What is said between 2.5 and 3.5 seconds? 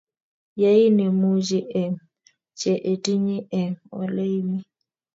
che itinye